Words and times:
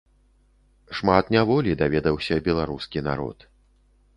Шмат 0.99 1.29
няволі 1.35 1.71
даведаўся 1.81 2.35
беларускі 2.49 2.99
народ. 3.09 3.37